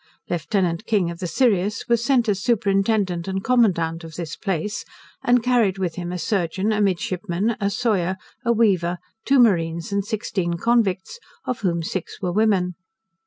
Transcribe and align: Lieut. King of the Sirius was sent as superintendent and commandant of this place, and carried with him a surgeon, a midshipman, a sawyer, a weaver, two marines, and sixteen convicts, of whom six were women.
Lieut. 0.31 0.83
King 0.87 1.11
of 1.11 1.19
the 1.19 1.27
Sirius 1.27 1.87
was 1.87 2.03
sent 2.03 2.27
as 2.27 2.41
superintendent 2.41 3.27
and 3.27 3.43
commandant 3.43 4.03
of 4.03 4.15
this 4.15 4.35
place, 4.35 4.83
and 5.23 5.43
carried 5.43 5.77
with 5.77 5.93
him 5.93 6.11
a 6.11 6.17
surgeon, 6.17 6.71
a 6.71 6.81
midshipman, 6.81 7.55
a 7.61 7.69
sawyer, 7.69 8.17
a 8.43 8.51
weaver, 8.51 8.97
two 9.25 9.37
marines, 9.39 9.91
and 9.91 10.03
sixteen 10.03 10.55
convicts, 10.55 11.19
of 11.45 11.59
whom 11.59 11.83
six 11.83 12.19
were 12.19 12.31
women. 12.33 12.73